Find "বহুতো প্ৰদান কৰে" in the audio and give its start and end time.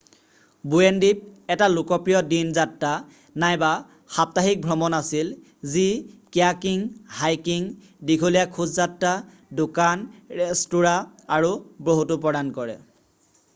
11.91-12.79